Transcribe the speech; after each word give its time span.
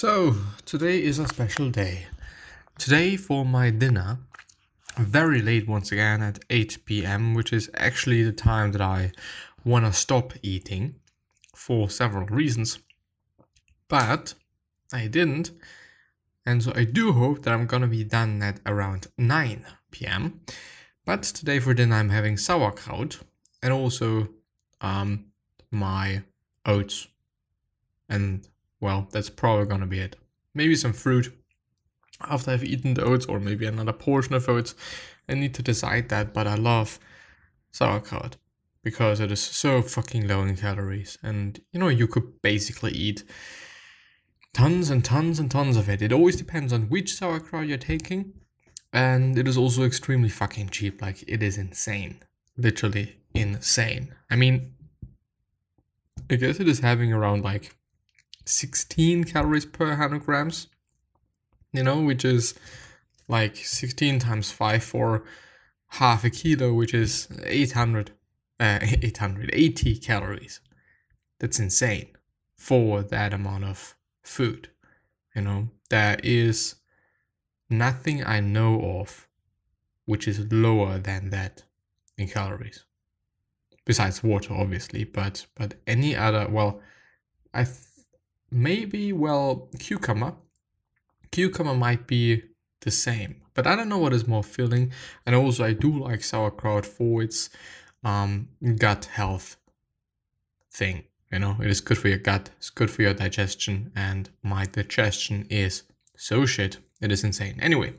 So, 0.00 0.34
today 0.64 1.02
is 1.04 1.18
a 1.18 1.28
special 1.28 1.68
day. 1.68 2.06
Today, 2.78 3.18
for 3.18 3.44
my 3.44 3.68
dinner, 3.68 4.20
very 4.96 5.42
late 5.42 5.68
once 5.68 5.92
again 5.92 6.22
at 6.22 6.38
8 6.48 6.86
pm, 6.86 7.34
which 7.34 7.52
is 7.52 7.68
actually 7.74 8.22
the 8.22 8.32
time 8.32 8.72
that 8.72 8.80
I 8.80 9.12
want 9.62 9.84
to 9.84 9.92
stop 9.92 10.32
eating 10.42 10.94
for 11.54 11.90
several 11.90 12.24
reasons. 12.28 12.78
But 13.88 14.32
I 14.90 15.06
didn't, 15.06 15.50
and 16.46 16.62
so 16.62 16.72
I 16.74 16.84
do 16.84 17.12
hope 17.12 17.42
that 17.42 17.52
I'm 17.52 17.66
gonna 17.66 17.86
be 17.86 18.02
done 18.02 18.42
at 18.42 18.58
around 18.64 19.08
9 19.18 19.66
pm. 19.90 20.40
But 21.04 21.24
today 21.24 21.58
for 21.58 21.74
dinner, 21.74 21.96
I'm 21.96 22.08
having 22.08 22.38
sauerkraut 22.38 23.18
and 23.62 23.70
also 23.70 24.30
um, 24.80 25.26
my 25.70 26.22
oats 26.64 27.06
and 28.08 28.48
well, 28.80 29.08
that's 29.10 29.30
probably 29.30 29.66
gonna 29.66 29.86
be 29.86 30.00
it. 30.00 30.16
Maybe 30.54 30.74
some 30.74 30.92
fruit 30.92 31.32
after 32.20 32.50
I've 32.50 32.64
eaten 32.64 32.94
the 32.94 33.04
oats, 33.04 33.26
or 33.26 33.40
maybe 33.40 33.66
another 33.66 33.92
portion 33.92 34.34
of 34.34 34.48
oats. 34.48 34.74
I 35.28 35.34
need 35.34 35.54
to 35.54 35.62
decide 35.62 36.08
that, 36.08 36.34
but 36.34 36.46
I 36.46 36.54
love 36.54 36.98
sauerkraut 37.70 38.36
because 38.82 39.20
it 39.20 39.30
is 39.30 39.40
so 39.40 39.82
fucking 39.82 40.26
low 40.26 40.42
in 40.42 40.56
calories. 40.56 41.18
And 41.22 41.60
you 41.72 41.80
know, 41.80 41.88
you 41.88 42.06
could 42.06 42.42
basically 42.42 42.92
eat 42.92 43.24
tons 44.52 44.90
and 44.90 45.04
tons 45.04 45.38
and 45.38 45.50
tons 45.50 45.76
of 45.76 45.88
it. 45.88 46.02
It 46.02 46.12
always 46.12 46.36
depends 46.36 46.72
on 46.72 46.88
which 46.88 47.14
sauerkraut 47.14 47.66
you're 47.66 47.78
taking. 47.78 48.32
And 48.92 49.38
it 49.38 49.46
is 49.46 49.56
also 49.56 49.84
extremely 49.84 50.28
fucking 50.28 50.70
cheap. 50.70 51.00
Like, 51.00 51.22
it 51.28 51.44
is 51.44 51.56
insane. 51.56 52.20
Literally 52.56 53.18
insane. 53.34 54.14
I 54.28 54.34
mean, 54.34 54.74
I 56.28 56.34
guess 56.34 56.58
it 56.58 56.68
is 56.68 56.80
having 56.80 57.12
around 57.12 57.44
like 57.44 57.76
16 58.44 59.24
calories 59.24 59.66
per 59.66 59.88
100 59.88 60.24
grams, 60.24 60.68
you 61.72 61.82
know, 61.82 62.00
which 62.00 62.24
is 62.24 62.54
like 63.28 63.56
16 63.56 64.18
times 64.18 64.50
5 64.50 64.82
for 64.82 65.24
half 65.88 66.24
a 66.24 66.30
kilo, 66.30 66.72
which 66.72 66.94
is 66.94 67.28
800, 67.44 68.10
uh, 68.58 68.78
880 69.02 69.96
calories. 69.96 70.60
That's 71.38 71.58
insane 71.58 72.08
for 72.56 73.02
that 73.02 73.32
amount 73.32 73.64
of 73.64 73.96
food. 74.22 74.68
You 75.34 75.42
know, 75.42 75.68
there 75.88 76.18
is 76.22 76.76
nothing 77.68 78.24
I 78.24 78.40
know 78.40 79.00
of 79.00 79.28
which 80.04 80.26
is 80.26 80.52
lower 80.52 80.98
than 80.98 81.30
that 81.30 81.62
in 82.18 82.28
calories. 82.28 82.84
Besides 83.84 84.22
water, 84.22 84.52
obviously, 84.52 85.04
but 85.04 85.46
but 85.54 85.74
any 85.86 86.14
other 86.16 86.48
well, 86.48 86.80
I 87.54 87.64
maybe 88.50 89.12
well 89.12 89.68
cucumber. 89.78 90.34
Cucumber 91.30 91.74
might 91.74 92.06
be 92.06 92.42
the 92.80 92.90
same 92.90 93.40
but 93.54 93.66
i 93.66 93.76
don't 93.76 93.88
know 93.88 93.98
what 93.98 94.12
is 94.12 94.26
more 94.26 94.42
filling. 94.42 94.92
And 95.26 95.34
also 95.34 95.64
i 95.64 95.72
do 95.72 95.98
like 95.98 96.24
sauerkraut 96.24 96.86
for 96.86 97.22
its 97.22 97.50
um, 98.02 98.48
gut 98.78 99.06
health 99.06 99.56
thing 100.72 101.04
you 101.30 101.38
know? 101.38 101.56
It 101.60 101.70
is 101.70 101.80
good 101.80 101.98
for 101.98 102.08
your 102.08 102.18
gut 102.18 102.50
it's 102.56 102.70
good 102.70 102.90
for 102.90 103.02
your 103.02 103.14
digestion 103.14 103.92
and 103.94 104.30
my 104.42 104.64
digestion 104.64 105.46
is 105.50 105.82
so 106.16 106.46
shit 106.46 106.78
it 107.02 107.10
is 107.10 107.24
insane. 107.24 107.58
Anyway 107.60 107.94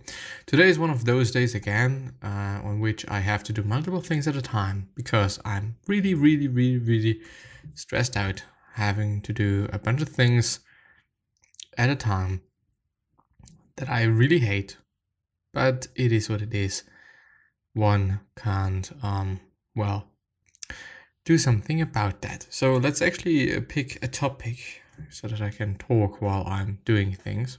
today 0.47 0.69
is 0.69 0.79
one 0.79 0.89
of 0.89 1.05
those 1.05 1.31
days 1.31 1.53
again 1.53 2.13
uh, 2.23 2.61
on 2.63 2.79
which 2.79 3.07
i 3.07 3.19
have 3.19 3.43
to 3.43 3.53
do 3.53 3.63
multiple 3.63 4.01
things 4.01 4.27
at 4.27 4.35
a 4.35 4.41
time 4.41 4.89
because 4.95 5.39
i'm 5.45 5.75
really 5.87 6.13
really 6.13 6.47
really 6.47 6.77
really 6.77 7.21
stressed 7.75 8.17
out 8.17 8.43
having 8.73 9.21
to 9.21 9.33
do 9.33 9.67
a 9.71 9.79
bunch 9.79 10.01
of 10.01 10.09
things 10.09 10.59
at 11.77 11.89
a 11.89 11.95
time 11.95 12.41
that 13.77 13.89
I 13.89 14.03
really 14.03 14.39
hate, 14.39 14.77
but 15.53 15.87
it 15.95 16.11
is 16.11 16.29
what 16.29 16.41
it 16.41 16.53
is. 16.53 16.83
One 17.73 18.19
can't, 18.35 18.91
um, 19.01 19.39
well, 19.75 20.07
do 21.25 21.37
something 21.37 21.81
about 21.81 22.21
that. 22.21 22.47
So 22.49 22.75
let's 22.75 23.01
actually 23.01 23.55
uh, 23.55 23.61
pick 23.67 24.03
a 24.03 24.07
topic 24.07 24.81
so 25.09 25.27
that 25.27 25.41
I 25.41 25.49
can 25.49 25.77
talk 25.77 26.21
while 26.21 26.43
I'm 26.45 26.79
doing 26.85 27.13
things. 27.13 27.57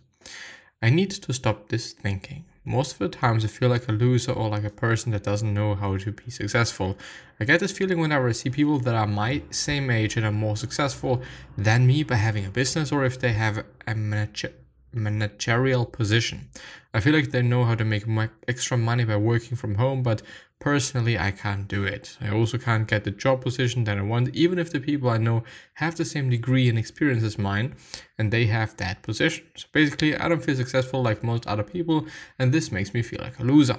I 0.82 0.90
need 0.90 1.10
to 1.10 1.32
stop 1.32 1.68
this 1.68 1.92
thinking. 1.92 2.44
Most 2.64 2.92
of 2.92 2.98
the 2.98 3.08
times 3.08 3.44
I 3.44 3.48
feel 3.48 3.68
like 3.68 3.88
a 3.88 3.92
loser 3.92 4.32
or 4.32 4.48
like 4.48 4.64
a 4.64 4.70
person 4.70 5.10
that 5.12 5.24
doesn't 5.24 5.52
know 5.52 5.74
how 5.74 5.96
to 5.96 6.12
be 6.12 6.30
successful. 6.30 6.96
I 7.40 7.44
get 7.44 7.58
this 7.58 7.72
feeling 7.72 7.98
whenever 7.98 8.28
I 8.28 8.32
see 8.32 8.50
people 8.50 8.78
that 8.80 8.94
are 8.94 9.06
my 9.06 9.42
same 9.50 9.90
age 9.90 10.16
and 10.16 10.24
are 10.24 10.32
more 10.32 10.56
successful 10.56 11.22
than 11.58 11.86
me 11.86 12.04
by 12.04 12.14
having 12.14 12.46
a 12.46 12.50
business 12.50 12.92
or 12.92 13.04
if 13.04 13.18
they 13.18 13.32
have 13.32 13.64
a 13.86 13.94
manager 13.94 14.52
managerial 14.94 15.86
position. 15.86 16.48
I 16.94 17.00
feel 17.00 17.14
like 17.14 17.30
they 17.30 17.42
know 17.42 17.64
how 17.64 17.74
to 17.74 17.84
make 17.84 18.04
extra 18.46 18.76
money 18.76 19.04
by 19.04 19.16
working 19.16 19.56
from 19.56 19.76
home, 19.76 20.02
but 20.02 20.22
personally, 20.62 21.18
I 21.18 21.32
can't 21.32 21.66
do 21.66 21.82
it. 21.82 22.16
I 22.20 22.30
also 22.30 22.56
can't 22.56 22.86
get 22.86 23.02
the 23.02 23.10
job 23.10 23.40
position 23.40 23.82
that 23.84 23.98
I 23.98 24.02
want, 24.02 24.28
even 24.32 24.60
if 24.60 24.70
the 24.70 24.78
people 24.78 25.10
I 25.10 25.18
know 25.18 25.42
have 25.74 25.96
the 25.96 26.04
same 26.04 26.30
degree 26.30 26.68
and 26.68 26.78
experience 26.78 27.24
as 27.24 27.36
mine, 27.36 27.74
and 28.16 28.32
they 28.32 28.46
have 28.46 28.76
that 28.76 29.02
position. 29.02 29.44
So 29.56 29.66
basically, 29.72 30.16
I 30.16 30.28
don't 30.28 30.44
feel 30.44 30.54
successful 30.54 31.02
like 31.02 31.24
most 31.24 31.48
other 31.48 31.64
people, 31.64 32.06
and 32.38 32.52
this 32.52 32.70
makes 32.70 32.94
me 32.94 33.02
feel 33.02 33.20
like 33.20 33.40
a 33.40 33.42
loser. 33.42 33.78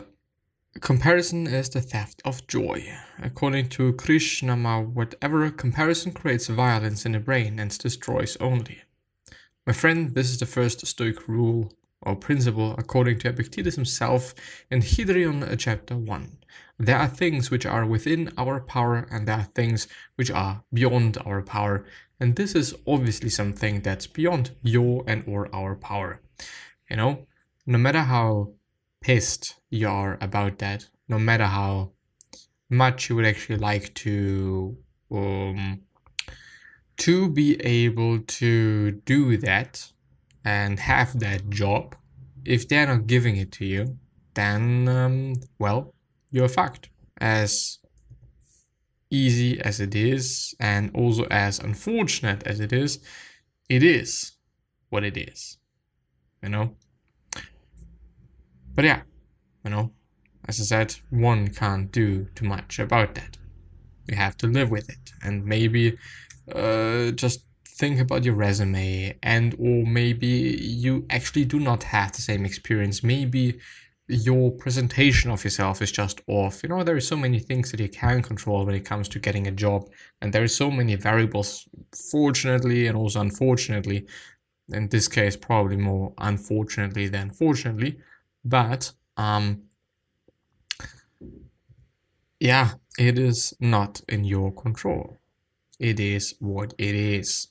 Comparison 0.82 1.48
is 1.48 1.70
the 1.70 1.80
theft 1.80 2.22
of 2.26 2.46
joy. 2.48 2.94
According 3.22 3.70
to 3.70 3.94
Krishnamurti, 3.94 4.94
whatever 4.94 5.50
comparison 5.52 6.12
creates 6.12 6.48
violence 6.48 7.06
in 7.06 7.14
the 7.14 7.20
brain 7.20 7.60
and 7.60 7.78
destroys 7.78 8.36
only. 8.42 8.82
My 9.66 9.72
friend, 9.72 10.14
this 10.14 10.32
is 10.32 10.40
the 10.40 10.46
first 10.46 10.86
Stoic 10.86 11.30
rule 11.30 11.72
or 12.02 12.18
principle 12.18 12.76
according 12.78 13.20
to 13.20 13.30
Epictetus 13.30 13.76
himself 13.76 14.34
in 14.70 14.82
Enchiridion 14.82 15.50
uh, 15.50 15.56
chapter 15.56 15.96
1. 15.96 16.40
There 16.80 16.98
are 16.98 17.08
things 17.08 17.52
which 17.52 17.66
are 17.66 17.86
within 17.86 18.32
our 18.38 18.60
power 18.60 19.08
and 19.12 19.28
there 19.28 19.38
are 19.38 19.50
things 19.56 19.88
which 20.16 20.32
are 20.32 20.64
beyond 20.74 21.18
our 21.26 21.42
power. 21.42 21.86
And 22.20 22.36
this 22.36 22.56
is 22.56 22.76
obviously 22.88 23.30
something 23.30 23.82
that's 23.82 24.08
beyond 24.08 24.52
your 24.64 25.04
and 25.08 25.24
or 25.28 25.50
our 25.54 25.76
power. 25.76 26.22
You 26.90 26.98
know, 26.98 27.28
no 27.66 27.78
matter 27.78 28.02
how 28.02 28.54
pissed 29.02 29.56
you 29.70 29.88
are 29.88 30.18
about 30.22 30.60
that, 30.60 30.88
no 31.08 31.20
matter 31.20 31.46
how 31.46 31.92
much 32.70 33.10
you 33.10 33.16
would 33.16 33.26
actually 33.26 33.58
like 33.58 33.94
to 33.94 34.78
um, 35.12 35.82
to 36.98 37.30
be 37.30 37.60
able 37.62 38.20
to 38.20 38.92
do 38.92 39.38
that 39.38 39.92
and 40.46 40.80
have 40.80 41.20
that 41.20 41.50
job, 41.50 41.96
if 42.46 42.68
they're 42.68 42.88
not 42.88 43.08
giving 43.08 43.38
it 43.38 43.52
to 43.54 43.66
you, 43.66 43.98
then, 44.34 44.88
um, 44.88 45.34
well, 45.60 45.94
you're 46.34 46.50
fucked. 46.50 46.90
As 47.22 47.78
easy 49.10 49.62
as 49.62 49.80
it 49.80 49.96
is, 49.96 50.54
and 50.60 50.92
also 50.96 51.26
as 51.30 51.60
unfortunate 51.60 52.44
as 52.46 52.60
it 52.60 52.74
is, 52.74 53.00
it 53.70 53.84
is 53.84 54.34
what 54.90 55.04
it 55.04 55.16
is. 55.16 55.58
You 56.42 56.50
know? 56.50 56.76
But 58.76 58.86
yeah, 58.86 59.02
you 59.64 59.70
know, 59.70 59.92
as 60.48 60.60
I 60.60 60.64
said, 60.64 60.96
one 61.12 61.50
can't 61.50 61.92
do 61.92 62.26
too 62.36 62.46
much 62.46 62.80
about 62.80 63.14
that. 63.16 63.38
You 64.08 64.16
have 64.16 64.36
to 64.38 64.48
live 64.48 64.72
with 64.72 64.90
it. 64.90 65.12
And 65.22 65.46
maybe 65.46 65.98
uh, 66.52 67.12
just 67.12 67.46
think 67.66 68.00
about 68.00 68.24
your 68.24 68.36
resume 68.36 69.18
and 69.24 69.56
or 69.60 69.86
maybe 69.86 70.28
you 70.28 71.06
actually 71.10 71.46
do 71.46 71.60
not 71.60 71.84
have 71.84 72.12
the 72.12 72.22
same 72.22 72.46
experience 72.46 73.04
maybe 73.04 73.60
your 74.08 74.52
presentation 74.52 75.32
of 75.32 75.44
yourself 75.44 75.82
is 75.82 75.92
just 75.92 76.22
off 76.28 76.62
you 76.62 76.70
know 76.70 76.84
there 76.84 76.96
are 76.96 77.02
so 77.02 77.16
many 77.16 77.40
things 77.40 77.72
that 77.72 77.80
you 77.80 77.88
can 77.88 78.22
control 78.22 78.66
when 78.66 78.76
it 78.76 78.84
comes 78.84 79.08
to 79.08 79.18
getting 79.20 79.48
a 79.48 79.52
job 79.52 79.90
and 80.22 80.34
there 80.34 80.44
are 80.44 80.48
so 80.48 80.70
many 80.70 80.96
variables 80.96 81.68
fortunately 82.12 82.88
and 82.88 82.98
also 82.98 83.22
unfortunately 83.22 84.06
in 84.74 84.90
this 84.90 85.08
case 85.08 85.38
probably 85.38 85.78
more 85.78 86.14
unfortunately 86.18 87.08
than 87.08 87.32
fortunately 87.32 87.98
but 88.44 88.92
um 89.16 89.62
yeah 92.40 92.72
it 93.00 93.18
is 93.18 93.54
not 93.62 94.02
in 94.10 94.26
your 94.26 94.52
control 94.52 95.18
it 95.84 96.00
is 96.00 96.36
what 96.40 96.74
it 96.78 96.96
is. 96.96 97.50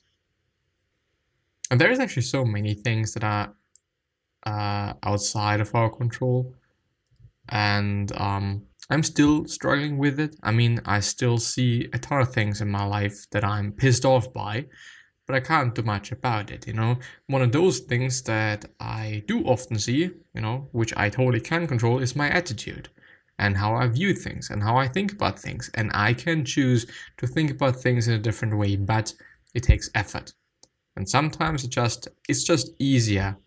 And 1.69 1.79
there's 1.79 1.99
actually 1.99 2.23
so 2.23 2.43
many 2.43 2.73
things 2.73 3.13
that 3.13 3.23
are 3.23 3.53
uh, 4.45 4.93
outside 5.03 5.59
of 5.59 5.73
our 5.75 5.89
control. 5.89 6.55
And 7.49 8.11
um, 8.17 8.63
I'm 8.89 9.03
still 9.03 9.45
struggling 9.45 9.97
with 9.97 10.19
it. 10.19 10.35
I 10.43 10.51
mean, 10.51 10.81
I 10.85 10.99
still 10.99 11.37
see 11.37 11.89
a 11.93 11.99
ton 11.99 12.21
of 12.21 12.33
things 12.33 12.61
in 12.61 12.69
my 12.69 12.85
life 12.85 13.29
that 13.31 13.43
I'm 13.43 13.71
pissed 13.71 14.05
off 14.05 14.31
by, 14.33 14.65
but 15.25 15.35
I 15.35 15.39
can't 15.39 15.73
do 15.73 15.83
much 15.83 16.11
about 16.11 16.51
it, 16.51 16.67
you 16.67 16.73
know. 16.73 16.97
One 17.27 17.41
of 17.41 17.51
those 17.51 17.79
things 17.79 18.21
that 18.23 18.65
I 18.79 19.23
do 19.27 19.43
often 19.45 19.79
see, 19.79 20.11
you 20.33 20.41
know, 20.41 20.67
which 20.71 20.93
I 20.97 21.09
totally 21.09 21.41
can 21.41 21.67
control, 21.67 21.99
is 21.99 22.15
my 22.15 22.29
attitude 22.29 22.89
and 23.39 23.57
how 23.57 23.75
I 23.75 23.87
view 23.87 24.13
things 24.13 24.49
and 24.49 24.61
how 24.61 24.77
I 24.77 24.87
think 24.87 25.11
about 25.11 25.39
things. 25.39 25.71
And 25.73 25.91
I 25.93 26.13
can 26.13 26.45
choose 26.45 26.85
to 27.17 27.27
think 27.27 27.51
about 27.51 27.77
things 27.77 28.07
in 28.07 28.13
a 28.13 28.19
different 28.19 28.57
way, 28.57 28.75
but 28.75 29.13
it 29.53 29.63
takes 29.63 29.89
effort. 29.95 30.33
And 30.95 31.09
sometimes 31.09 31.63
it 31.63 31.71
just 31.71 32.07
it's 32.29 32.43
just 32.43 32.69
easier 32.79 33.37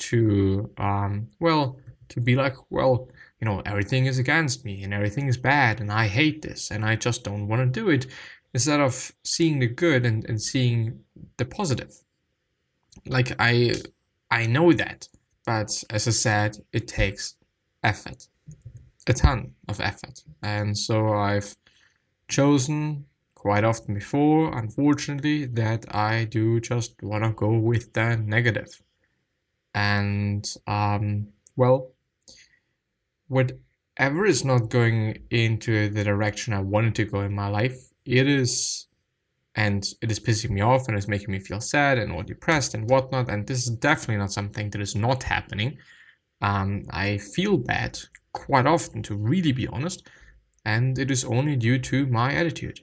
to 0.00 0.70
um 0.78 1.28
well 1.38 1.78
to 2.08 2.20
be 2.20 2.34
like, 2.34 2.56
well, 2.70 3.08
you 3.40 3.44
know, 3.44 3.62
everything 3.64 4.06
is 4.06 4.18
against 4.18 4.64
me 4.64 4.82
and 4.82 4.92
everything 4.92 5.28
is 5.28 5.36
bad 5.36 5.80
and 5.80 5.92
I 5.92 6.08
hate 6.08 6.42
this 6.42 6.70
and 6.70 6.84
I 6.84 6.96
just 6.96 7.24
don't 7.24 7.46
want 7.46 7.62
to 7.62 7.80
do 7.80 7.88
it 7.88 8.06
instead 8.52 8.80
of 8.80 9.12
seeing 9.24 9.60
the 9.60 9.68
good 9.68 10.04
and, 10.04 10.24
and 10.28 10.42
seeing 10.42 11.04
the 11.36 11.44
positive. 11.44 11.94
Like 13.06 13.32
I 13.38 13.74
I 14.30 14.46
know 14.46 14.72
that, 14.72 15.08
but 15.46 15.84
as 15.90 16.08
I 16.08 16.10
said, 16.10 16.58
it 16.72 16.88
takes 16.88 17.36
effort. 17.82 18.28
A 19.06 19.12
ton 19.12 19.54
of 19.68 19.80
effort. 19.80 20.22
And 20.42 20.76
so 20.76 21.14
I've 21.14 21.56
chosen 22.28 23.06
quite 23.34 23.64
often 23.64 23.94
before, 23.94 24.56
unfortunately, 24.56 25.46
that 25.46 25.92
I 25.94 26.24
do 26.24 26.60
just 26.60 27.02
want 27.02 27.24
to 27.24 27.30
go 27.30 27.52
with 27.58 27.92
the 27.94 28.16
negative. 28.16 28.82
And, 29.74 30.44
um, 30.66 31.28
well, 31.56 31.92
whatever 33.28 34.26
is 34.26 34.44
not 34.44 34.70
going 34.70 35.22
into 35.30 35.88
the 35.88 36.04
direction 36.04 36.52
I 36.52 36.60
wanted 36.60 36.94
to 36.96 37.04
go 37.04 37.20
in 37.20 37.34
my 37.34 37.48
life, 37.48 37.92
it 38.04 38.26
is, 38.26 38.86
and 39.54 39.86
it 40.02 40.10
is 40.10 40.18
pissing 40.18 40.50
me 40.50 40.60
off 40.60 40.88
and 40.88 40.96
it's 40.96 41.08
making 41.08 41.30
me 41.30 41.38
feel 41.38 41.60
sad 41.60 41.98
and 41.98 42.10
or 42.12 42.24
depressed 42.24 42.74
and 42.74 42.90
whatnot. 42.90 43.30
And 43.30 43.46
this 43.46 43.58
is 43.58 43.70
definitely 43.70 44.16
not 44.16 44.32
something 44.32 44.70
that 44.70 44.80
is 44.80 44.96
not 44.96 45.22
happening. 45.22 45.78
Um, 46.42 46.86
I 46.90 47.18
feel 47.18 47.56
bad 47.56 47.98
quite 48.32 48.66
often, 48.66 49.02
to 49.04 49.14
really 49.14 49.52
be 49.52 49.68
honest, 49.68 50.08
and 50.64 50.98
it 50.98 51.10
is 51.10 51.24
only 51.24 51.56
due 51.56 51.78
to 51.78 52.06
my 52.06 52.34
attitude. 52.34 52.80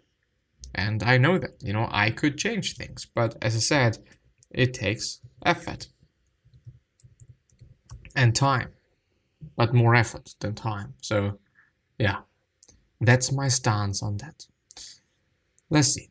And 0.75 1.03
I 1.03 1.17
know 1.17 1.39
that, 1.39 1.61
you 1.61 1.73
know, 1.73 1.87
I 1.91 2.11
could 2.11 2.37
change 2.37 2.75
things, 2.75 3.05
but 3.05 3.35
as 3.41 3.55
I 3.55 3.59
said, 3.59 3.97
it 4.51 4.73
takes 4.73 5.19
effort 5.45 5.87
and 8.17 8.35
time, 8.35 8.69
but 9.55 9.73
more 9.73 9.95
effort 9.95 10.35
than 10.39 10.55
time. 10.55 10.95
So, 11.01 11.39
yeah, 11.97 12.17
that's 12.99 13.31
my 13.31 13.47
stance 13.47 14.03
on 14.03 14.17
that. 14.17 14.45
Let's 15.69 15.89
see. 15.89 16.09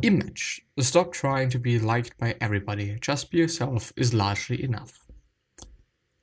Image. 0.00 0.62
Stop 0.78 1.12
trying 1.12 1.50
to 1.50 1.58
be 1.58 1.78
liked 1.78 2.16
by 2.16 2.36
everybody. 2.40 2.96
Just 3.00 3.30
be 3.30 3.38
yourself 3.38 3.92
is 3.94 4.14
largely 4.14 4.64
enough. 4.64 5.04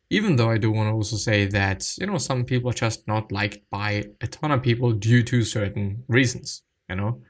Even 0.09 0.37
though 0.37 0.49
I 0.49 0.57
do 0.57 0.71
want 0.71 0.89
to 0.89 0.93
also 0.93 1.17
say 1.17 1.45
that, 1.45 1.87
you 1.99 2.07
know, 2.07 2.17
some 2.17 2.43
people 2.43 2.71
are 2.71 2.73
just 2.73 3.07
not 3.07 3.31
liked 3.31 3.59
by 3.69 4.05
a 4.21 4.27
ton 4.27 4.51
of 4.51 4.63
people 4.63 4.91
due 4.91 5.21
to 5.21 5.43
certain 5.43 6.03
reasons, 6.07 6.63
you 6.89 6.95
know? 6.95 7.21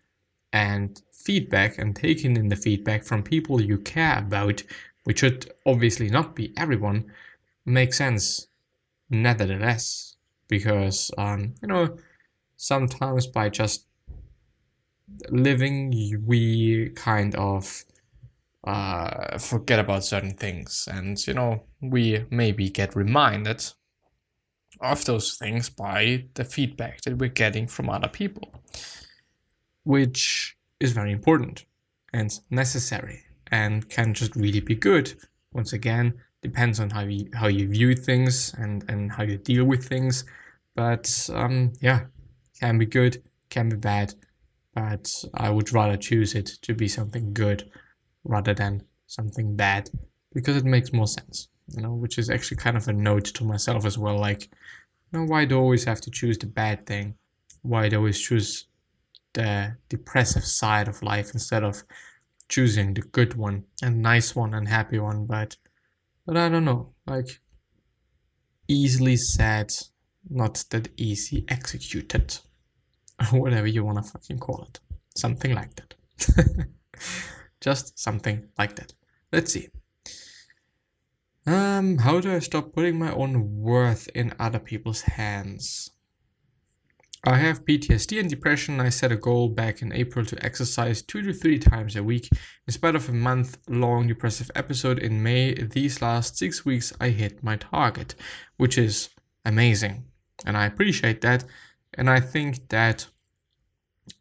and 0.53 1.01
feedback 1.11 1.77
and 1.77 1.95
taking 1.95 2.35
in 2.35 2.49
the 2.49 2.55
feedback 2.55 3.03
from 3.03 3.23
people 3.23 3.61
you 3.61 3.77
care 3.77 4.19
about, 4.19 4.63
which 5.03 5.19
should 5.19 5.51
obviously 5.65 6.09
not 6.09 6.35
be 6.35 6.53
everyone, 6.57 7.05
makes 7.69 7.97
sense 7.97 8.47
nevertheless. 9.09 10.15
Because, 10.47 11.11
um, 11.17 11.53
you 11.61 11.67
know, 11.67 11.97
sometimes 12.57 13.27
by 13.27 13.49
just 13.49 13.85
living, 15.29 16.23
we 16.25 16.89
kind 16.95 17.35
of 17.35 17.85
uh, 18.63 19.37
forget 19.37 19.79
about 19.79 20.03
certain 20.03 20.33
things. 20.35 20.87
And, 20.91 21.25
you 21.27 21.35
know, 21.35 21.63
we 21.81 22.25
maybe 22.31 22.69
get 22.69 22.95
reminded 22.95 23.63
of 24.81 25.05
those 25.05 25.35
things 25.35 25.69
by 25.69 26.25
the 26.33 26.43
feedback 26.43 27.01
that 27.01 27.17
we're 27.17 27.29
getting 27.29 27.67
from 27.67 27.89
other 27.89 28.07
people 28.07 28.59
which 29.89 30.55
is 30.79 30.91
very 30.91 31.11
important 31.11 31.65
and 32.13 32.39
necessary 32.51 33.23
and 33.51 33.89
can 33.89 34.13
just 34.13 34.35
really 34.35 34.59
be 34.59 34.75
good. 34.75 35.11
Once 35.51 35.73
again, 35.73 36.13
depends 36.41 36.79
on 36.79 36.89
how 36.89 37.01
you 37.01 37.29
how 37.33 37.47
you 37.47 37.67
view 37.67 37.95
things 37.95 38.53
and 38.57 38.83
and 38.89 39.11
how 39.11 39.23
you 39.23 39.37
deal 39.37 39.65
with 39.65 39.85
things. 39.85 40.23
But 40.75 41.29
um, 41.33 41.73
yeah, 41.81 42.05
can 42.59 42.77
be 42.77 42.85
good, 42.85 43.21
can 43.49 43.69
be 43.69 43.75
bad, 43.75 44.13
but 44.73 45.11
I 45.33 45.49
would 45.49 45.73
rather 45.73 45.97
choose 45.97 46.35
it 46.35 46.47
to 46.61 46.73
be 46.73 46.87
something 46.87 47.33
good 47.33 47.69
rather 48.23 48.53
than 48.53 48.83
something 49.07 49.55
bad 49.55 49.89
because 50.33 50.55
it 50.55 50.65
makes 50.65 50.93
more 50.93 51.07
sense. 51.07 51.49
You 51.75 51.83
know, 51.83 51.93
which 51.93 52.17
is 52.17 52.29
actually 52.29 52.57
kind 52.57 52.77
of 52.77 52.87
a 52.87 52.93
note 52.93 53.25
to 53.25 53.43
myself 53.43 53.85
as 53.85 53.97
well. 53.97 54.17
Like, 54.17 54.49
you 55.11 55.19
know, 55.19 55.25
why 55.25 55.45
do 55.45 55.57
I 55.57 55.61
always 55.61 55.83
have 55.83 56.01
to 56.01 56.11
choose 56.11 56.37
the 56.37 56.47
bad 56.47 56.85
thing? 56.85 57.15
Why 57.61 57.89
do 57.89 57.97
I 57.97 57.99
always 57.99 58.19
choose 58.19 58.65
the 59.33 59.75
depressive 59.89 60.43
side 60.43 60.87
of 60.87 61.03
life 61.03 61.31
instead 61.33 61.63
of 61.63 61.83
choosing 62.47 62.93
the 62.93 63.01
good 63.01 63.35
one 63.35 63.63
and 63.83 64.01
nice 64.01 64.35
one 64.35 64.53
and 64.55 64.67
happy 64.67 64.97
one 64.97 65.25
but 65.25 65.55
but 66.29 66.37
i 66.37 66.47
don't 66.47 66.65
know 66.65 66.93
like 67.07 67.41
easily 68.67 69.17
said 69.17 69.73
not 70.29 70.63
that 70.69 70.89
easy 70.95 71.43
executed. 71.47 72.37
Whatever 73.31 73.67
you 73.67 73.83
want 73.83 73.97
to 73.97 74.11
fucking 74.11 74.37
call 74.39 74.67
it. 74.69 74.79
Something 75.15 75.55
like 75.55 75.71
that. 75.75 75.95
Just 77.61 77.97
something 77.97 78.47
like 78.57 78.75
that. 78.75 78.93
Let's 79.33 79.53
see. 79.53 79.69
Um 81.47 81.97
how 81.97 82.19
do 82.19 82.31
i 82.31 82.39
stop 82.39 82.73
putting 82.73 82.99
my 82.99 83.11
own 83.11 83.55
worth 83.55 84.07
in 84.13 84.35
other 84.39 84.59
people's 84.59 85.01
hands 85.01 85.89
I 87.25 87.35
have 87.35 87.65
PTSD 87.65 88.17
and 88.19 88.29
depression. 88.29 88.79
I 88.79 88.89
set 88.89 89.11
a 89.11 89.17
goal 89.17 89.49
back 89.49 89.81
in 89.81 89.91
April 89.91 90.23
to 90.25 90.45
exercise 90.45 91.01
two 91.01 91.21
to 91.21 91.33
three 91.33 91.59
times 91.59 91.97
a 91.97 92.03
week. 92.03 92.29
In 92.65 92.71
spite 92.73 92.95
of 92.95 93.09
a 93.09 93.13
month 93.13 93.57
long 93.67 94.07
depressive 94.07 94.49
episode 94.55 94.99
in 94.99 95.21
May, 95.21 95.53
these 95.53 96.01
last 96.01 96.37
six 96.37 96.63
weeks 96.63 96.93
I 96.99 97.09
hit 97.09 97.43
my 97.43 97.57
target, 97.57 98.15
which 98.55 98.77
is 98.77 99.09
amazing. 99.43 100.05
And 100.45 100.55
I 100.55 100.65
appreciate 100.65 101.19
that. 101.21 101.43
And 101.93 102.09
I 102.09 102.21
think 102.21 102.69
that, 102.69 103.07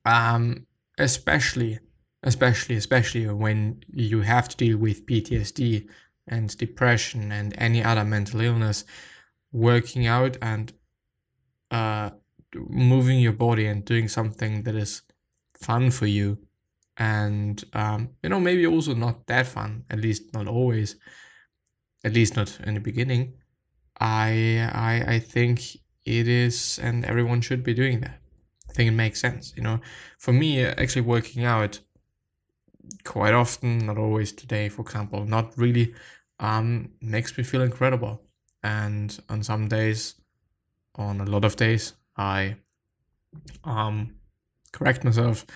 um, 0.05 0.67
especially, 0.99 1.79
especially, 2.25 2.75
especially 2.75 3.29
when 3.29 3.85
you 3.93 4.23
have 4.23 4.49
to 4.49 4.57
deal 4.57 4.77
with 4.77 5.07
PTSD 5.07 5.87
and 6.27 6.59
depression 6.59 7.31
and 7.31 7.55
any 7.59 7.85
other 7.85 8.05
mental 8.05 8.41
illness, 8.41 8.85
working 9.53 10.09
out 10.09 10.37
and 10.43 10.73
uh, 11.71 12.11
moving 12.55 13.21
your 13.21 13.33
body 13.33 13.67
and 13.67 13.85
doing 13.85 14.09
something 14.09 14.63
that 14.65 14.75
is 14.75 15.03
fun 15.55 15.91
for 15.91 16.07
you. 16.07 16.39
And 16.97 17.63
um, 17.75 18.11
you 18.23 18.29
know 18.29 18.41
maybe 18.41 18.67
also 18.67 18.95
not 18.95 19.27
that 19.29 19.47
fun 19.47 19.85
at 19.91 20.01
least 20.01 20.35
not 20.35 20.49
always 20.49 20.97
at 22.05 22.13
least 22.13 22.37
not 22.37 22.59
in 22.65 22.75
the 22.75 22.81
beginning. 22.81 23.35
I 24.01 24.69
i 24.73 25.15
i 25.15 25.19
think 25.19 25.77
it 26.05 26.29
is 26.29 26.79
and 26.81 27.05
everyone 27.05 27.41
should 27.41 27.63
be 27.65 27.75
doing 27.75 28.01
that. 28.01 28.21
I 28.71 28.73
think 28.73 28.89
it 28.89 28.95
makes 28.95 29.21
sense 29.21 29.53
you 29.57 29.63
know. 29.63 29.81
For 30.19 30.33
me 30.33 30.65
actually 30.65 31.03
working 31.03 31.45
out 31.45 31.81
quite 33.05 33.35
often 33.35 33.79
not 33.87 33.99
always 33.99 34.33
today 34.33 34.69
for 34.69 34.83
example 34.83 35.25
not 35.25 35.57
really 35.57 35.95
um 36.41 36.91
makes 37.01 37.37
me 37.37 37.45
feel 37.45 37.63
incredible. 37.63 38.23
And 38.63 39.17
on 39.29 39.43
some 39.43 39.69
days 39.69 40.15
on 40.97 41.21
a 41.21 41.25
lot 41.25 41.45
of 41.45 41.57
days 41.57 41.95
I 42.19 42.57
um, 43.65 44.17
correct 44.73 45.05
myself. 45.05 45.47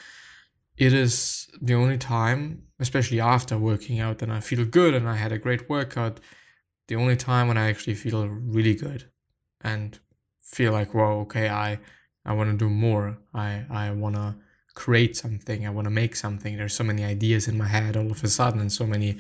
It 0.77 0.93
is 0.93 1.49
the 1.61 1.75
only 1.75 1.99
time, 1.99 2.63
especially 2.81 3.21
after 3.21 3.59
working 3.59 4.01
out, 4.01 4.19
that 4.19 4.31
I 4.31 4.41
feel 4.41 4.65
good 4.65 4.95
and 4.95 5.09
I 5.09 5.17
had 5.17 5.33
a 5.33 5.39
great 5.39 5.69
workout. 5.69 6.21
The 6.89 6.97
only 6.97 7.17
time 7.17 7.49
when 7.49 7.59
I 7.59 7.69
actually 7.69 7.95
feel 7.95 8.27
really 8.29 8.75
good 8.75 9.11
and 9.61 9.99
feel 10.41 10.73
like, 10.73 10.95
whoa, 10.95 11.21
okay, 11.21 11.49
I 11.49 11.79
I 12.25 12.33
want 12.35 12.51
to 12.51 12.57
do 12.57 12.71
more. 12.71 13.19
I 13.35 13.65
I 13.71 13.91
want 13.91 14.17
to 14.17 14.37
create 14.75 15.17
something. 15.17 15.67
I 15.67 15.71
want 15.71 15.87
to 15.87 15.91
make 15.91 16.17
something. 16.17 16.57
There's 16.57 16.75
so 16.75 16.85
many 16.85 17.05
ideas 17.05 17.49
in 17.49 17.59
my 17.59 17.69
head 17.69 17.97
all 17.97 18.11
of 18.11 18.25
a 18.25 18.29
sudden, 18.29 18.61
and 18.61 18.73
so 18.73 18.87
many 18.87 19.19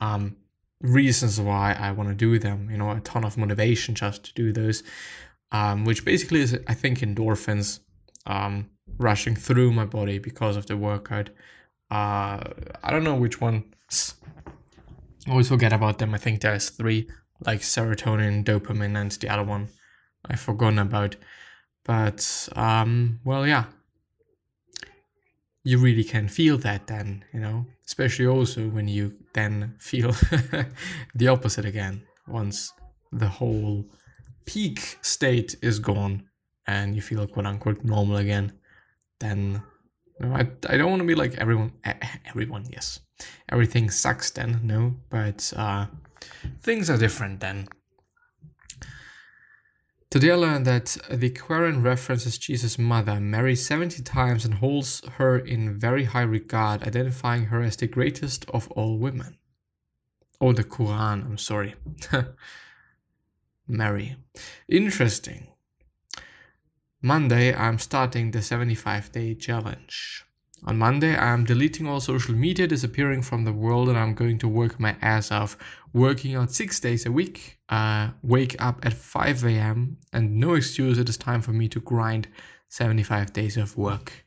um, 0.00 0.36
reasons 0.80 1.40
why 1.40 1.76
I 1.78 1.92
want 1.92 2.08
to 2.10 2.14
do 2.14 2.38
them. 2.38 2.70
You 2.70 2.78
know, 2.78 2.90
a 2.90 3.00
ton 3.00 3.24
of 3.24 3.36
motivation 3.36 3.94
just 3.94 4.24
to 4.24 4.34
do 4.34 4.52
those 4.52 4.82
um, 5.54 5.84
which 5.84 6.04
basically 6.04 6.40
is, 6.40 6.58
I 6.66 6.74
think, 6.74 6.98
endorphins 6.98 7.78
um, 8.26 8.70
rushing 8.98 9.36
through 9.36 9.72
my 9.72 9.84
body 9.84 10.18
because 10.18 10.56
of 10.56 10.66
the 10.66 10.76
workout. 10.76 11.30
Uh, 11.92 12.42
I 12.82 12.90
don't 12.90 13.04
know 13.04 13.14
which 13.14 13.40
one. 13.40 13.72
I 15.28 15.30
always 15.30 15.48
forget 15.48 15.72
about 15.72 15.98
them. 15.98 16.12
I 16.12 16.18
think 16.18 16.40
there's 16.40 16.70
three. 16.70 17.08
like 17.46 17.60
serotonin, 17.60 18.44
dopamine, 18.44 19.00
and 19.00 19.12
the 19.12 19.28
other 19.28 19.44
one 19.44 19.68
I've 20.28 20.40
forgotten 20.40 20.80
about. 20.80 21.14
But 21.84 22.48
um, 22.56 23.20
well, 23.24 23.46
yeah, 23.46 23.66
you 25.62 25.78
really 25.78 26.04
can 26.04 26.26
feel 26.26 26.58
that 26.58 26.88
then, 26.88 27.24
you 27.32 27.38
know, 27.38 27.66
especially 27.86 28.26
also 28.26 28.62
when 28.68 28.88
you 28.88 29.14
then 29.34 29.76
feel 29.78 30.12
the 31.14 31.28
opposite 31.28 31.64
again 31.64 32.02
once 32.26 32.72
the 33.12 33.28
whole 33.28 33.84
peak 34.44 34.98
state 35.02 35.56
is 35.62 35.78
gone 35.78 36.28
and 36.66 36.94
you 36.94 37.02
feel 37.02 37.26
quote 37.26 37.46
unquote 37.46 37.84
normal 37.84 38.16
again. 38.16 38.52
Then 39.20 39.62
no, 40.20 40.32
I, 40.34 40.46
I 40.68 40.76
don't 40.76 40.90
want 40.90 41.00
to 41.00 41.06
be 41.06 41.14
like 41.14 41.34
everyone. 41.34 41.72
Everyone, 42.26 42.66
yes, 42.70 43.00
everything 43.48 43.90
sucks. 43.90 44.30
Then 44.30 44.60
no, 44.62 44.94
but 45.10 45.52
uh, 45.56 45.86
things 46.62 46.88
are 46.90 46.98
different 46.98 47.40
then. 47.40 47.68
Today 50.10 50.30
I 50.30 50.36
learned 50.36 50.66
that 50.66 50.96
the 51.10 51.30
Quran 51.30 51.82
references 51.82 52.38
Jesus' 52.38 52.78
mother, 52.78 53.18
Mary, 53.18 53.56
70 53.56 54.00
times 54.04 54.44
and 54.44 54.54
holds 54.54 55.02
her 55.18 55.38
in 55.38 55.76
very 55.76 56.04
high 56.04 56.22
regard, 56.22 56.84
identifying 56.84 57.46
her 57.46 57.62
as 57.62 57.76
the 57.76 57.88
greatest 57.88 58.48
of 58.50 58.70
all 58.72 58.96
women. 58.96 59.38
Oh, 60.40 60.52
the 60.52 60.62
Quran, 60.62 61.24
I'm 61.24 61.38
sorry. 61.38 61.74
Mary. 63.66 64.16
Interesting. 64.68 65.48
Monday, 67.02 67.54
I'm 67.54 67.78
starting 67.78 68.30
the 68.30 68.42
75 68.42 69.12
day 69.12 69.34
challenge. 69.34 70.24
On 70.66 70.78
Monday, 70.78 71.14
I'm 71.14 71.44
deleting 71.44 71.86
all 71.86 72.00
social 72.00 72.34
media, 72.34 72.66
disappearing 72.66 73.20
from 73.20 73.44
the 73.44 73.52
world, 73.52 73.90
and 73.90 73.98
I'm 73.98 74.14
going 74.14 74.38
to 74.38 74.48
work 74.48 74.80
my 74.80 74.96
ass 75.02 75.30
off, 75.30 75.58
working 75.92 76.34
out 76.34 76.52
six 76.52 76.80
days 76.80 77.04
a 77.04 77.12
week, 77.12 77.58
uh, 77.68 78.12
wake 78.22 78.56
up 78.58 78.84
at 78.86 78.94
5 78.94 79.44
a.m., 79.44 79.98
and 80.14 80.36
no 80.36 80.54
excuse, 80.54 80.96
it 80.96 81.10
is 81.10 81.18
time 81.18 81.42
for 81.42 81.52
me 81.52 81.68
to 81.68 81.80
grind 81.80 82.28
75 82.70 83.34
days 83.34 83.58
of 83.58 83.76
work. 83.76 84.24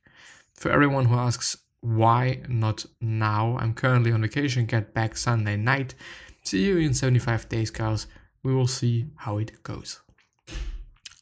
For 0.53 0.69
everyone 0.69 1.05
who 1.05 1.15
asks, 1.15 1.57
why 1.81 2.43
not 2.47 2.85
now? 3.01 3.57
I'm 3.59 3.73
currently 3.73 4.11
on 4.11 4.21
vacation, 4.21 4.67
get 4.67 4.93
back 4.93 5.17
Sunday 5.17 5.57
night. 5.57 5.95
See 6.43 6.65
you 6.65 6.77
in 6.77 6.93
75 6.93 7.49
days, 7.49 7.71
guys. 7.71 8.05
We 8.47 8.55
will 8.55 8.67
see 8.67 9.07
how 9.17 9.39
it 9.39 9.61
goes. 9.61 9.99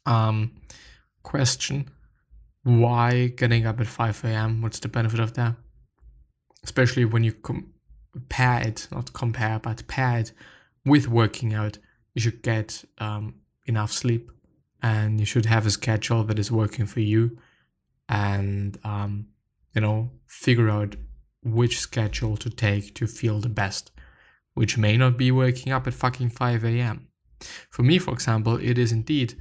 Um, 0.06 0.52
question 1.24 1.90
why 2.62 3.30
getting 3.30 3.66
up 3.66 3.80
at 3.80 3.88
5 3.88 4.26
a.m.? 4.26 4.62
What's 4.62 4.80
the 4.80 4.90
benefit 4.90 5.20
of 5.20 5.34
that? 5.34 5.56
Especially 6.64 7.04
when 7.04 7.24
you 7.24 7.34
compare 7.34 8.62
it, 8.68 8.88
not 8.92 9.12
compare, 9.14 9.58
but 9.58 9.88
pair 9.88 10.20
it 10.20 10.34
with 10.86 11.08
working 11.08 11.56
out. 11.56 11.80
You 12.14 12.22
should 12.22 12.44
get 12.44 12.86
um, 13.00 13.34
enough 13.66 13.92
sleep 13.92 14.30
and 14.84 15.20
you 15.20 15.26
should 15.26 15.48
have 15.48 15.66
a 15.66 15.72
schedule 15.72 16.24
that 16.26 16.38
is 16.38 16.52
working 16.52 16.86
for 16.86 17.00
you 17.00 17.40
and, 18.08 18.78
um, 18.84 19.30
you 19.74 19.82
know, 19.82 20.12
figure 20.28 20.70
out 20.70 20.96
which 21.42 21.80
schedule 21.80 22.38
to 22.38 22.52
take 22.52 22.94
to 22.94 23.08
feel 23.08 23.40
the 23.40 23.50
best, 23.50 23.90
which 24.54 24.78
may 24.78 24.96
not 24.96 25.18
be 25.18 25.32
waking 25.32 25.74
up 25.74 25.88
at 25.88 25.96
fucking 25.96 26.30
5 26.30 26.64
a.m. 26.64 27.08
For 27.70 27.84
me, 27.84 28.00
for 28.00 28.14
example, 28.14 28.58
it 28.58 28.78
is 28.78 28.92
indeed 28.92 29.36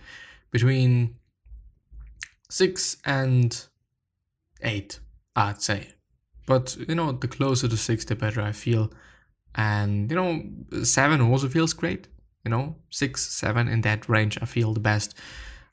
between 0.51 1.17
six 2.51 2.97
and 3.05 3.67
eight, 4.63 5.01
I'd 5.37 5.63
say. 5.63 5.95
But 6.47 6.77
you 6.89 6.95
know, 6.95 7.13
the 7.13 7.29
closer 7.29 7.69
to 7.69 7.77
six, 7.77 8.05
the 8.05 8.15
better 8.15 8.41
I 8.41 8.53
feel. 8.53 8.93
And 9.55 10.11
you 10.11 10.17
know, 10.17 10.85
seven 10.85 11.21
also 11.21 11.49
feels 11.49 11.73
great. 11.73 12.09
You 12.45 12.51
know, 12.51 12.77
six, 12.91 13.23
seven 13.23 13.69
in 13.69 13.81
that 13.83 14.09
range, 14.09 14.39
I 14.43 14.45
feel 14.45 14.75
the 14.75 14.81
best. 14.81 15.15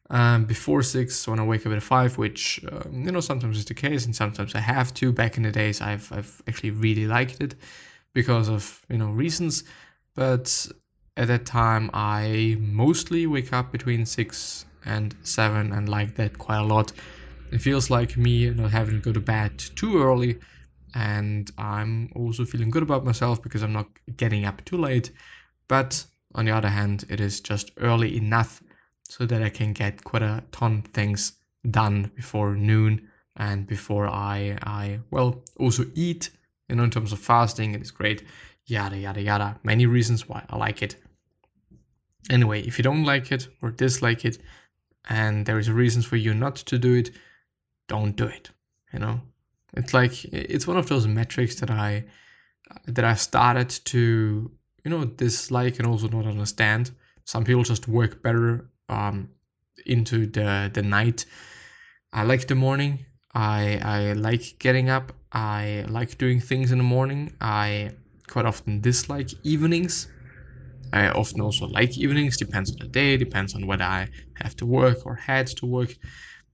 Um, 0.10 0.46
before 0.46 0.84
six, 0.84 1.28
when 1.28 1.40
I 1.40 1.46
wake 1.46 1.66
up 1.66 1.72
at 1.74 1.82
five, 1.82 2.18
which 2.18 2.63
um, 2.72 3.04
you 3.06 3.12
know 3.12 3.22
sometimes 3.22 3.58
is 3.58 3.66
the 3.66 3.74
case, 3.74 4.06
and 4.06 4.16
sometimes 4.16 4.56
I 4.56 4.60
have 4.60 4.94
to. 4.96 5.12
Back 5.13 5.38
in 5.38 5.44
the 5.44 5.51
days, 5.51 5.82
I've 5.82 6.12
I've 6.12 6.42
actually 6.48 6.72
really 6.72 7.08
liked 7.08 7.42
it 7.42 7.56
because 8.13 8.50
of 8.50 8.82
you 8.90 8.98
know 8.98 9.10
reasons. 9.10 9.63
But 10.16 10.68
at 11.18 11.27
that 11.27 11.46
time, 11.46 11.89
I 11.94 12.58
mostly 12.60 13.27
wake 13.27 13.53
up 13.53 13.72
between 13.72 14.06
six 14.06 14.65
and 14.86 15.15
7 15.24 15.72
and 15.72 15.89
like 15.89 16.15
that 16.15 16.38
quite 16.38 16.58
a 16.60 16.63
lot. 16.63 16.91
It 17.51 17.60
feels 17.60 17.89
like 17.89 18.18
me 18.18 18.50
not 18.50 18.72
having 18.72 18.96
to 18.96 19.01
go 19.01 19.12
to 19.12 19.20
bed 19.20 19.60
too 19.60 20.01
early 20.01 20.39
and 20.94 21.51
I'm 21.58 22.12
also 22.15 22.46
feeling 22.46 22.70
good 22.70 22.84
about 22.84 23.06
myself 23.06 23.41
because 23.41 23.62
I'm 23.62 23.74
not 23.74 23.88
getting 24.18 24.46
up 24.46 24.63
too 24.65 24.77
late. 24.77 25.12
But 25.68 26.06
on 26.36 26.46
the 26.46 26.51
other 26.51 26.70
hand, 26.70 27.06
it 27.10 27.20
is 27.20 27.39
just 27.39 27.72
early 27.77 28.18
enough 28.18 28.62
so 29.08 29.25
that 29.25 29.44
I 29.44 29.50
can 29.50 29.74
get 29.74 30.03
quite 30.03 30.22
a 30.22 30.44
ton 30.51 30.84
of 30.86 30.91
things 30.91 31.34
done 31.70 32.12
before 32.15 32.56
noon 32.56 33.10
and 33.38 33.68
before 33.68 34.08
I 34.08 34.58
I 34.63 35.00
well 35.12 35.44
also 35.58 35.86
eat. 35.96 36.32
You 36.70 36.77
know, 36.77 36.84
in 36.84 36.91
terms 36.91 37.12
of 37.12 37.20
fasting, 37.20 37.74
it 37.74 37.82
is 37.82 37.91
great. 37.91 38.24
Yada 38.72 38.98
yada 38.98 39.22
yada. 39.22 39.60
Many 39.63 39.86
reasons 39.86 40.30
why 40.30 40.46
I 40.50 40.56
like 40.56 40.82
it. 40.82 40.96
Anyway, 42.30 42.62
if 42.62 42.78
you 42.78 42.84
don't 42.84 43.04
like 43.04 43.30
it 43.30 43.50
or 43.62 43.70
dislike 43.70 44.24
it, 44.24 44.38
and 45.10 45.46
there 45.46 45.60
is 45.60 45.70
reasons 45.70 46.06
for 46.06 46.16
you 46.16 46.34
not 46.34 46.56
to 46.56 46.78
do 46.78 46.94
it, 46.94 47.12
don't 47.90 48.16
do 48.16 48.28
it. 48.28 48.50
You 48.94 49.00
know, 49.00 49.20
it's 49.74 49.94
like 49.94 50.24
it's 50.24 50.68
one 50.68 50.78
of 50.78 50.88
those 50.88 51.06
metrics 51.06 51.56
that 51.56 51.70
I 51.70 52.06
that 52.86 53.04
I 53.04 53.16
started 53.16 53.70
to 53.92 54.50
you 54.86 54.92
know 54.92 55.04
dislike 55.04 55.78
and 55.78 55.86
also 55.86 56.08
not 56.08 56.25
understand. 56.25 56.92
Some 57.25 57.44
people 57.44 57.63
just 57.63 57.90
work 57.90 58.24
better 58.24 58.70
um, 58.88 59.32
into 59.86 60.28
the 60.28 60.72
the 60.74 60.82
night. 60.82 61.25
I 62.13 62.24
like 62.24 62.48
the 62.48 62.56
morning. 62.56 63.06
I 63.34 63.82
I 63.84 64.13
like 64.13 64.60
getting 64.60 64.90
up. 64.90 65.12
I 65.34 65.84
like 65.90 66.18
doing 66.18 66.40
things 66.40 66.72
in 66.72 66.78
the 66.78 66.86
morning. 66.86 67.34
I 67.42 67.92
quite 68.31 68.45
often 68.45 68.81
dislike 68.81 69.29
evenings 69.43 70.07
I 70.93 71.09
often 71.09 71.41
also 71.41 71.67
like 71.67 71.97
evenings, 71.97 72.38
depends 72.38 72.71
on 72.71 72.77
the 72.79 72.88
day, 72.88 73.15
depends 73.17 73.55
on 73.55 73.65
whether 73.65 73.83
I 73.83 74.09
have 74.35 74.55
to 74.57 74.65
work 74.65 75.05
or 75.05 75.15
had 75.15 75.47
to 75.47 75.65
work. 75.65 75.95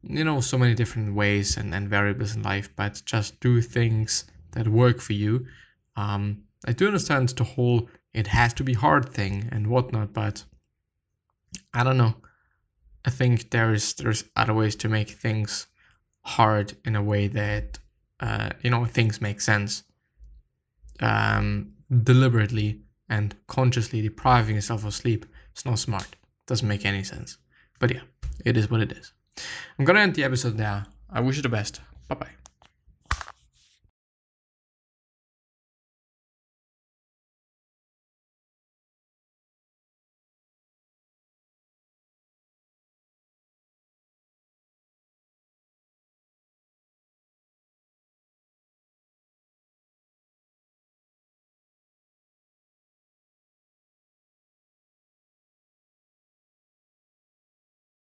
You 0.03 0.23
know, 0.23 0.41
so 0.41 0.57
many 0.57 0.75
different 0.75 1.15
ways 1.15 1.57
and, 1.57 1.73
and 1.73 1.89
variables 1.89 2.35
in 2.35 2.43
life, 2.43 2.69
but 2.75 3.01
just 3.05 3.39
do 3.39 3.61
things 3.61 4.25
that 4.51 4.67
work 4.67 5.01
for 5.01 5.13
you. 5.13 5.47
Um, 5.95 6.43
I 6.65 6.73
do 6.73 6.87
understand 6.87 7.29
the 7.29 7.43
whole 7.43 7.89
it 8.13 8.27
has 8.27 8.53
to 8.55 8.63
be 8.63 8.73
hard 8.73 9.09
thing 9.09 9.49
and 9.51 9.67
whatnot, 9.67 10.13
but 10.13 10.43
I 11.73 11.83
don't 11.83 11.97
know. 11.97 12.15
I 13.05 13.09
think 13.09 13.49
there 13.49 13.73
is 13.73 13.93
there's 13.95 14.25
other 14.35 14.53
ways 14.53 14.75
to 14.77 14.89
make 14.89 15.09
things 15.09 15.67
hard 16.21 16.75
in 16.85 16.95
a 16.95 17.03
way 17.03 17.27
that 17.27 17.79
uh, 18.19 18.51
you 18.61 18.69
know 18.69 18.85
things 18.85 19.19
make 19.19 19.41
sense. 19.41 19.83
Um, 20.99 21.73
deliberately 22.03 22.81
and 23.09 23.35
consciously 23.47 24.01
depriving 24.01 24.55
yourself 24.55 24.85
of 24.85 24.93
sleep 24.93 25.25
is 25.55 25.65
not 25.65 25.79
smart. 25.79 26.15
Doesn't 26.45 26.67
make 26.67 26.85
any 26.85 27.03
sense. 27.03 27.37
But 27.79 27.93
yeah, 27.93 28.01
it 28.45 28.57
is 28.57 28.69
what 28.69 28.81
it 28.81 28.91
is. 28.91 29.13
I'm 29.77 29.85
gonna 29.85 29.99
end 29.99 30.15
the 30.15 30.23
episode 30.23 30.55
now. 30.55 30.85
I 31.09 31.21
wish 31.21 31.37
you 31.37 31.41
the 31.41 31.49
best. 31.49 31.81
Bye 32.07 32.15
bye. 32.15 32.46